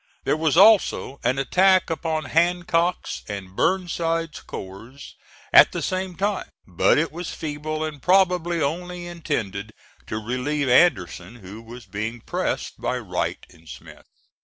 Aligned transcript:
There 0.23 0.35
was 0.35 0.57
also 0.57 1.19
an 1.23 1.37
attack 1.37 1.91
upon 1.91 2.25
Hancock's 2.25 3.21
and 3.27 3.55
Burnside's 3.55 4.39
corps 4.41 4.97
at 5.53 5.73
the 5.73 5.81
same 5.83 6.15
time; 6.15 6.47
but 6.65 6.97
it 6.97 7.11
was 7.11 7.29
feeble 7.35 7.83
and 7.83 8.01
probably 8.01 8.59
only 8.63 9.05
intended 9.05 9.73
to 10.07 10.17
relieve 10.17 10.67
Anderson 10.69 11.35
who 11.35 11.61
was 11.61 11.85
being 11.85 12.19
pressed 12.19 12.81
by 12.81 12.97
Wright 12.97 13.45
and 13.51 13.69
Smith. 13.69 14.07